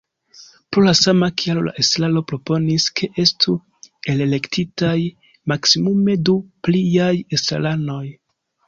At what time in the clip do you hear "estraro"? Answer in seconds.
1.83-2.23